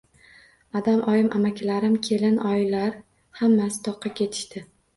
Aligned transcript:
Adam 0.79 1.01
oyim 1.11 1.29
amakilarim 1.41 1.99
kelin 2.09 2.37
oyilar 2.53 2.99
hammasi 3.43 3.87
toqqa 3.91 4.17
ketishdi. 4.21 4.69